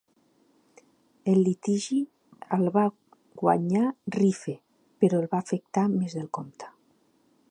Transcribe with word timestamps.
El 1.33 1.41
litigi 1.47 1.97
el 2.57 2.71
va 2.79 2.85
guanyar 3.43 3.83
Rife 4.17 4.57
però 5.05 5.23
el 5.25 5.31
va 5.35 5.45
afectar 5.45 5.87
més 5.95 6.19
del 6.21 6.29
compte. 6.39 6.75